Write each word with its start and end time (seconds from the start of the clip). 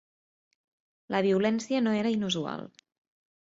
La 1.15 1.21
violència 1.27 1.83
no 1.85 1.93
era 1.99 2.15
inusual. 2.15 2.67